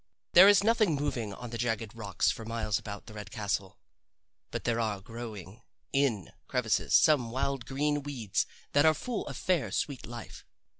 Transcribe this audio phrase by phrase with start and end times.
[0.33, 3.77] There is nothing moving on the jagged rocks for miles about the red castle,
[4.49, 5.61] but there are growing
[5.93, 10.43] in crevices some wild green weeds that are full of fair sweet life.